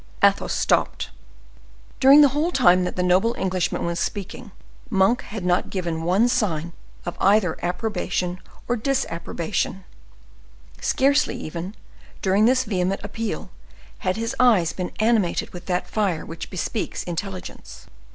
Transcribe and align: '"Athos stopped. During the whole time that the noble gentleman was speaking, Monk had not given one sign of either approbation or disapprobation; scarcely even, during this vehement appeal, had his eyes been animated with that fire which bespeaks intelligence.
'"Athos 0.27 0.51
stopped. 0.51 1.11
During 1.99 2.21
the 2.21 2.29
whole 2.29 2.51
time 2.51 2.85
that 2.85 2.95
the 2.95 3.03
noble 3.03 3.35
gentleman 3.35 3.85
was 3.85 3.99
speaking, 3.99 4.49
Monk 4.89 5.21
had 5.21 5.45
not 5.45 5.69
given 5.69 6.01
one 6.01 6.27
sign 6.27 6.73
of 7.05 7.15
either 7.21 7.55
approbation 7.63 8.39
or 8.67 8.75
disapprobation; 8.75 9.83
scarcely 10.81 11.35
even, 11.37 11.75
during 12.23 12.45
this 12.45 12.63
vehement 12.63 13.01
appeal, 13.03 13.51
had 13.99 14.17
his 14.17 14.35
eyes 14.39 14.73
been 14.73 14.91
animated 14.99 15.53
with 15.53 15.67
that 15.67 15.85
fire 15.87 16.25
which 16.25 16.49
bespeaks 16.49 17.03
intelligence. 17.03 17.85